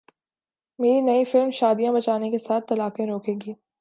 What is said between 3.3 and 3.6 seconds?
گی